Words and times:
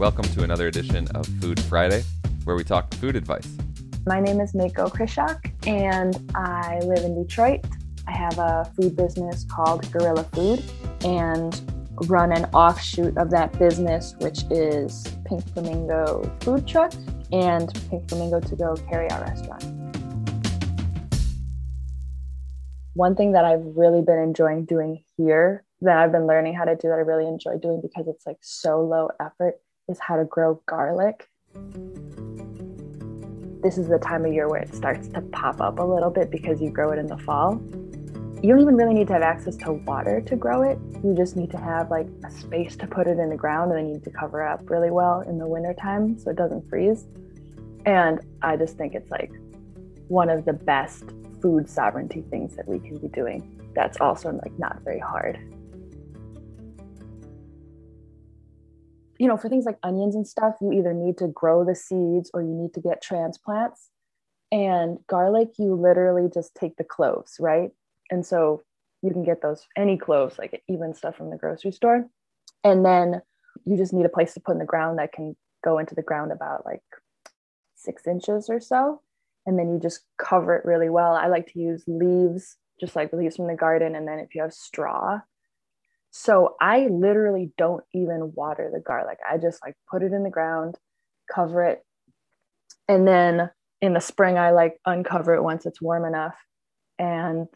Welcome 0.00 0.24
to 0.32 0.44
another 0.44 0.66
edition 0.66 1.08
of 1.08 1.26
Food 1.42 1.60
Friday, 1.60 2.04
where 2.44 2.56
we 2.56 2.64
talk 2.64 2.94
food 2.94 3.16
advice. 3.16 3.54
My 4.06 4.18
name 4.18 4.40
is 4.40 4.54
Meiko 4.54 4.90
Krishok, 4.90 5.50
and 5.66 6.32
I 6.34 6.78
live 6.84 7.04
in 7.04 7.22
Detroit. 7.22 7.66
I 8.08 8.12
have 8.12 8.38
a 8.38 8.72
food 8.74 8.96
business 8.96 9.44
called 9.44 9.92
Guerrilla 9.92 10.24
Food 10.32 10.64
and 11.04 11.60
run 12.08 12.32
an 12.32 12.46
offshoot 12.54 13.18
of 13.18 13.28
that 13.32 13.58
business, 13.58 14.14
which 14.20 14.44
is 14.50 15.06
Pink 15.26 15.46
Flamingo 15.52 16.34
Food 16.40 16.66
Truck 16.66 16.94
and 17.30 17.70
Pink 17.90 18.08
Flamingo 18.08 18.40
To 18.40 18.56
Go 18.56 18.76
Carry 18.88 19.10
Out 19.10 19.20
Restaurant. 19.28 19.64
One 22.94 23.14
thing 23.14 23.32
that 23.32 23.44
I've 23.44 23.66
really 23.76 24.00
been 24.00 24.18
enjoying 24.18 24.64
doing 24.64 25.04
here 25.18 25.66
that 25.82 25.98
I've 25.98 26.10
been 26.10 26.26
learning 26.26 26.54
how 26.54 26.64
to 26.64 26.74
do 26.74 26.88
that 26.88 26.94
I 26.94 27.02
really 27.02 27.26
enjoy 27.26 27.58
doing 27.58 27.82
because 27.82 28.08
it's 28.08 28.26
like 28.26 28.38
so 28.40 28.80
low 28.80 29.10
effort 29.20 29.60
is 29.90 29.98
how 29.98 30.16
to 30.16 30.24
grow 30.24 30.60
garlic. 30.66 31.28
This 33.62 33.76
is 33.76 33.88
the 33.88 33.98
time 33.98 34.24
of 34.24 34.32
year 34.32 34.48
where 34.48 34.62
it 34.62 34.74
starts 34.74 35.08
to 35.08 35.20
pop 35.20 35.60
up 35.60 35.78
a 35.78 35.82
little 35.82 36.10
bit 36.10 36.30
because 36.30 36.62
you 36.62 36.70
grow 36.70 36.92
it 36.92 36.98
in 36.98 37.06
the 37.06 37.18
fall. 37.18 37.60
You 38.42 38.48
don't 38.48 38.60
even 38.60 38.76
really 38.76 38.94
need 38.94 39.08
to 39.08 39.12
have 39.12 39.22
access 39.22 39.54
to 39.58 39.72
water 39.72 40.22
to 40.22 40.36
grow 40.36 40.62
it. 40.62 40.78
You 41.04 41.14
just 41.14 41.36
need 41.36 41.50
to 41.50 41.58
have 41.58 41.90
like 41.90 42.06
a 42.24 42.30
space 42.30 42.74
to 42.76 42.86
put 42.86 43.06
it 43.06 43.18
in 43.18 43.28
the 43.28 43.36
ground 43.36 43.70
and 43.70 43.78
then 43.78 43.88
you 43.88 43.94
need 43.94 44.04
to 44.04 44.10
cover 44.10 44.42
up 44.42 44.70
really 44.70 44.90
well 44.90 45.20
in 45.20 45.36
the 45.36 45.46
wintertime 45.46 46.18
so 46.18 46.30
it 46.30 46.36
doesn't 46.36 46.66
freeze. 46.70 47.06
And 47.84 48.20
I 48.40 48.56
just 48.56 48.78
think 48.78 48.94
it's 48.94 49.10
like 49.10 49.32
one 50.08 50.30
of 50.30 50.46
the 50.46 50.54
best 50.54 51.04
food 51.42 51.68
sovereignty 51.68 52.22
things 52.30 52.56
that 52.56 52.66
we 52.66 52.78
can 52.78 52.96
be 52.96 53.08
doing. 53.08 53.60
That's 53.74 54.00
also 54.00 54.30
like 54.42 54.58
not 54.58 54.80
very 54.84 55.00
hard. 55.00 55.38
You 59.20 59.28
know, 59.28 59.36
for 59.36 59.50
things 59.50 59.66
like 59.66 59.76
onions 59.82 60.14
and 60.14 60.26
stuff, 60.26 60.54
you 60.62 60.72
either 60.72 60.94
need 60.94 61.18
to 61.18 61.28
grow 61.28 61.62
the 61.62 61.74
seeds 61.74 62.30
or 62.32 62.40
you 62.40 62.54
need 62.54 62.72
to 62.72 62.80
get 62.80 63.02
transplants. 63.02 63.90
And 64.50 64.98
garlic, 65.08 65.50
you 65.58 65.74
literally 65.74 66.30
just 66.32 66.54
take 66.54 66.76
the 66.76 66.84
cloves, 66.84 67.36
right? 67.38 67.70
And 68.10 68.24
so 68.24 68.62
you 69.02 69.12
can 69.12 69.22
get 69.22 69.42
those 69.42 69.66
any 69.76 69.98
cloves, 69.98 70.38
like 70.38 70.62
even 70.70 70.94
stuff 70.94 71.16
from 71.16 71.28
the 71.28 71.36
grocery 71.36 71.70
store. 71.70 72.06
And 72.64 72.82
then 72.82 73.20
you 73.66 73.76
just 73.76 73.92
need 73.92 74.06
a 74.06 74.10
place 74.10 74.32
to 74.34 74.40
put 74.40 74.52
in 74.52 74.58
the 74.58 74.64
ground 74.64 74.98
that 74.98 75.12
can 75.12 75.36
go 75.62 75.78
into 75.78 75.94
the 75.94 76.02
ground 76.02 76.32
about 76.32 76.64
like 76.64 76.82
six 77.76 78.06
inches 78.06 78.48
or 78.48 78.58
so. 78.58 79.02
And 79.44 79.58
then 79.58 79.70
you 79.70 79.78
just 79.78 80.00
cover 80.18 80.56
it 80.56 80.64
really 80.64 80.88
well. 80.88 81.12
I 81.12 81.26
like 81.26 81.52
to 81.52 81.58
use 81.60 81.84
leaves, 81.86 82.56
just 82.80 82.96
like 82.96 83.12
leaves 83.12 83.36
from 83.36 83.48
the 83.48 83.54
garden. 83.54 83.94
And 83.94 84.08
then 84.08 84.18
if 84.18 84.34
you 84.34 84.40
have 84.40 84.54
straw, 84.54 85.20
so 86.10 86.56
I 86.60 86.88
literally 86.90 87.52
don't 87.56 87.84
even 87.94 88.32
water 88.34 88.70
the 88.72 88.80
garlic. 88.80 89.18
I 89.28 89.38
just 89.38 89.60
like 89.64 89.74
put 89.90 90.02
it 90.02 90.12
in 90.12 90.24
the 90.24 90.30
ground, 90.30 90.76
cover 91.32 91.64
it. 91.64 91.84
And 92.88 93.06
then 93.06 93.50
in 93.80 93.94
the 93.94 94.00
spring, 94.00 94.36
I 94.36 94.50
like 94.50 94.78
uncover 94.84 95.34
it 95.34 95.42
once 95.42 95.66
it's 95.66 95.80
warm 95.80 96.04
enough 96.04 96.34
and 96.98 97.46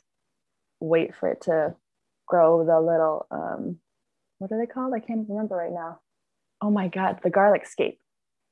wait 0.81 1.15
for 1.17 1.31
it 1.31 1.43
to 1.43 1.75
grow 2.27 2.65
the 2.65 2.81
little, 2.81 3.27
um, 3.31 3.79
what 4.39 4.53
are 4.53 4.59
they 4.59 4.73
called? 4.73 4.95
I 4.95 5.01
can't 5.01 5.29
remember 5.29 5.57
right 5.57 5.73
now. 5.73 5.99
Oh 6.63 6.71
my 6.71 6.89
God, 6.89 7.21
the 7.23 7.31
garlic 7.31 7.67
scape. 7.67 7.99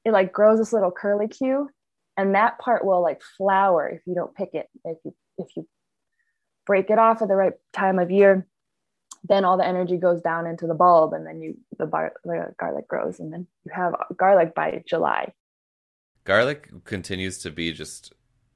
It 0.05 0.13
like 0.13 0.33
grows 0.33 0.59
this 0.59 0.73
little 0.73 0.91
curly 0.91 1.29
cue 1.29 1.69
and 2.17 2.35
that 2.35 2.59
part 2.59 2.85
will 2.85 3.03
like 3.03 3.23
flower 3.37 3.89
if 3.89 4.03
you 4.07 4.15
don't 4.15 4.35
pick 4.35 4.51
it. 4.53 4.67
If 4.85 4.99
you, 5.05 5.15
if 5.39 5.47
you 5.57 5.69
break 6.67 6.91
it 6.91 6.99
off 6.99 7.23
at 7.23 7.29
the 7.29 7.37
right 7.37 7.55
time 7.73 7.99
of 7.99 8.11
year, 8.11 8.47
then 9.25 9.45
all 9.45 9.57
the 9.57 9.67
energy 9.67 9.97
goes 9.97 10.21
down 10.21 10.47
into 10.47 10.67
the 10.67 10.75
bulb 10.75 11.13
and 11.13 11.27
then 11.27 11.41
you 11.41 11.57
the, 11.79 11.87
bar, 11.87 12.13
the 12.25 12.55
garlic 12.59 12.89
grows 12.89 13.21
and 13.21 13.33
then 13.33 13.47
you 13.65 13.73
have 13.75 13.95
garlic 14.17 14.55
by 14.55 14.83
july. 14.87 15.33
Garlic 16.25 16.71
continues 16.85 17.39
to 17.39 17.51
be 17.51 17.73
just 17.73 18.13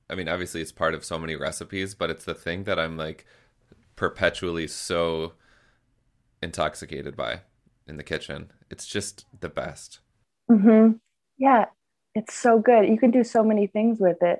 i 0.08 0.14
mean 0.14 0.28
obviously 0.28 0.60
it's 0.60 0.70
part 0.70 0.94
of 0.94 1.04
so 1.04 1.18
many 1.18 1.34
recipes 1.34 1.96
but 1.96 2.10
it's 2.10 2.24
the 2.24 2.34
thing 2.34 2.62
that 2.62 2.78
i'm 2.78 2.96
like 2.96 3.26
perpetually 3.96 4.68
so 4.68 5.32
intoxicated 6.42 7.16
by 7.16 7.40
in 7.88 7.96
the 7.96 8.02
kitchen. 8.02 8.50
It's 8.70 8.86
just 8.86 9.26
the 9.40 9.48
best. 9.48 10.00
Mm-hmm. 10.50 10.92
yeah 11.38 11.64
it's 12.14 12.34
so 12.34 12.58
good. 12.60 12.88
You 12.88 12.98
can 12.98 13.10
do 13.10 13.24
so 13.24 13.42
many 13.42 13.66
things 13.66 13.98
with 13.98 14.22
it. 14.22 14.38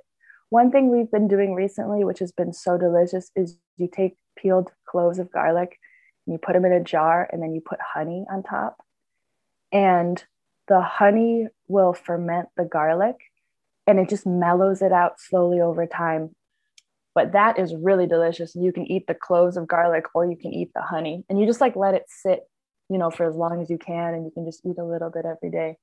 One 0.51 0.71
thing 0.71 0.89
we've 0.89 1.11
been 1.11 1.27
doing 1.29 1.53
recently 1.55 2.05
which 2.05 2.21
has 2.21 2.33
been 2.33 2.53
so 2.53 2.79
delicious 2.79 3.31
is 3.35 3.59
you 3.77 3.89
take 3.93 4.17
peeled 4.39 4.71
cloves 4.89 5.19
of 5.19 5.33
garlic 5.33 5.79
you 6.27 6.39
put 6.39 6.55
them 6.55 6.65
in 6.65 6.73
a 6.73 6.83
jar 6.83 7.29
and 7.31 7.43
then 7.43 7.55
you 7.55 7.61
put 7.61 7.79
honey 7.81 8.25
on 8.31 8.43
top. 8.43 8.79
And 9.73 10.23
the 10.69 10.81
honey 10.81 11.47
will 11.69 11.93
ferment 11.93 12.49
the 12.57 12.65
garlic 12.65 13.17
and 13.87 13.99
it 13.99 14.09
just 14.09 14.27
mellows 14.27 14.83
it 14.83 14.93
out 14.93 15.21
slowly 15.21 15.61
over 15.61 15.87
time. 15.87 16.35
But 17.15 17.33
that 17.33 17.59
is 17.59 17.75
really 17.75 18.07
delicious. 18.07 18.55
You 18.55 18.73
can 18.73 18.85
eat 18.91 19.07
the 19.07 19.15
cloves 19.15 19.57
of 19.57 19.69
garlic 19.69 20.05
or 20.15 20.27
you 20.27 20.37
can 20.37 20.53
eat 20.53 20.71
the 20.75 20.83
honey. 20.83 21.25
And 21.29 21.41
you 21.41 21.47
just 21.47 21.61
like 21.61 21.77
let 21.77 21.95
it 21.95 22.05
sit 22.09 22.41
you 22.89 22.99
know 22.99 23.11
for 23.11 23.29
as 23.29 23.35
long 23.35 23.61
as 23.61 23.71
you 23.71 23.79
can 23.79 24.15
and 24.15 24.25
you 24.25 24.31
can 24.31 24.45
just 24.45 24.65
eat 24.65 24.79
a 24.79 24.85
little 24.85 25.11
bit 25.11 25.25
every 25.25 25.51
day. 25.51 25.77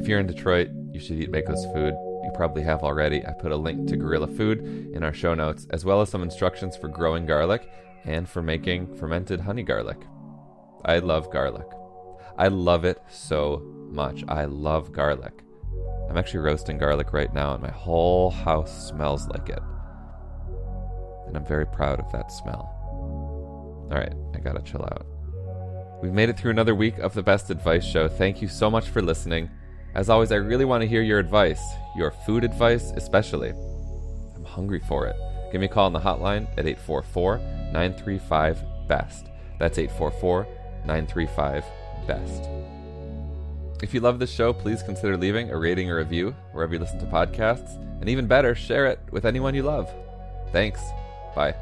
If 0.00 0.08
you're 0.08 0.20
in 0.20 0.26
detroit 0.26 0.68
you 0.92 1.00
should 1.00 1.16
eat 1.16 1.30
Meiko's 1.30 1.64
food 1.74 1.94
you 2.28 2.36
probably 2.36 2.62
have 2.62 2.82
already. 2.82 3.24
I 3.26 3.32
put 3.32 3.52
a 3.52 3.56
link 3.56 3.88
to 3.88 3.96
Guerrilla 3.96 4.26
Food 4.26 4.58
in 4.94 5.02
our 5.02 5.14
show 5.14 5.34
notes, 5.34 5.66
as 5.70 5.84
well 5.84 6.02
as 6.02 6.10
some 6.10 6.22
instructions 6.22 6.76
for 6.76 6.88
growing 6.88 7.24
garlic 7.24 7.70
and 8.04 8.28
for 8.28 8.42
making 8.42 8.94
fermented 8.96 9.40
honey 9.40 9.62
garlic. 9.62 9.98
I 10.84 10.98
love 10.98 11.30
garlic. 11.30 11.66
I 12.36 12.48
love 12.48 12.84
it 12.84 13.00
so 13.08 13.62
much. 13.90 14.24
I 14.28 14.44
love 14.44 14.92
garlic. 14.92 15.42
I'm 16.10 16.18
actually 16.18 16.40
roasting 16.40 16.76
garlic 16.76 17.12
right 17.12 17.32
now, 17.32 17.54
and 17.54 17.62
my 17.62 17.70
whole 17.70 18.30
house 18.30 18.88
smells 18.88 19.26
like 19.28 19.48
it. 19.48 19.62
And 21.26 21.36
I'm 21.36 21.46
very 21.46 21.66
proud 21.66 21.98
of 21.98 22.12
that 22.12 22.30
smell. 22.30 22.74
All 23.90 23.98
right, 23.98 24.14
I 24.34 24.38
gotta 24.38 24.62
chill 24.62 24.82
out. 24.82 25.06
We've 26.02 26.12
made 26.12 26.28
it 26.28 26.38
through 26.38 26.50
another 26.50 26.74
week 26.74 26.98
of 26.98 27.14
the 27.14 27.22
Best 27.22 27.50
Advice 27.50 27.84
Show. 27.84 28.06
Thank 28.06 28.42
you 28.42 28.48
so 28.48 28.70
much 28.70 28.90
for 28.90 29.00
listening. 29.00 29.50
As 29.98 30.08
always, 30.08 30.30
I 30.30 30.36
really 30.36 30.64
want 30.64 30.82
to 30.82 30.86
hear 30.86 31.02
your 31.02 31.18
advice, 31.18 31.60
your 31.96 32.12
food 32.12 32.44
advice 32.44 32.92
especially. 32.94 33.48
I'm 34.36 34.44
hungry 34.44 34.78
for 34.78 35.08
it. 35.08 35.16
Give 35.50 35.60
me 35.60 35.66
a 35.66 35.68
call 35.68 35.86
on 35.86 35.92
the 35.92 35.98
hotline 35.98 36.46
at 36.56 36.68
844 36.68 37.38
935 37.38 38.62
BEST. 38.86 39.26
That's 39.58 39.76
844 39.76 40.46
935 40.86 41.64
BEST. 42.06 42.48
If 43.82 43.92
you 43.92 43.98
love 43.98 44.20
this 44.20 44.30
show, 44.30 44.52
please 44.52 44.84
consider 44.84 45.16
leaving 45.16 45.50
a 45.50 45.58
rating 45.58 45.90
or 45.90 45.96
review 45.96 46.32
wherever 46.52 46.74
you 46.74 46.78
listen 46.78 47.00
to 47.00 47.06
podcasts. 47.06 47.74
And 48.00 48.08
even 48.08 48.28
better, 48.28 48.54
share 48.54 48.86
it 48.86 49.00
with 49.10 49.24
anyone 49.24 49.56
you 49.56 49.64
love. 49.64 49.92
Thanks. 50.52 50.80
Bye. 51.34 51.56